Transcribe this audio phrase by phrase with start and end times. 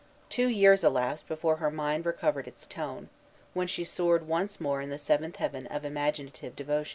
[0.29, 3.09] Two years elapsed before her mind recovered its tone,
[3.53, 6.89] when she soared once more in the seventh heaven of imaginative devotion.